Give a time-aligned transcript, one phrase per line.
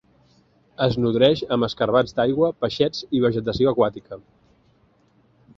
[0.85, 4.23] Es nodreix amb escarabats d'aigua, peixets i vegetació aquàtica.